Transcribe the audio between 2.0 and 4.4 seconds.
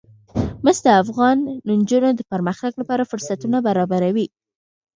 د پرمختګ لپاره فرصتونه برابروي.